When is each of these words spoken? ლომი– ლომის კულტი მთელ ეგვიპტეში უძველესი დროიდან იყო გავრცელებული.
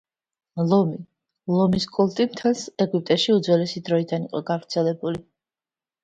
ლომი– 0.67 0.95
ლომის 1.57 1.83
კულტი 1.97 2.25
მთელ 2.31 2.55
ეგვიპტეში 2.85 3.35
უძველესი 3.41 3.83
დროიდან 3.89 4.25
იყო 4.31 4.41
გავრცელებული. 4.49 5.21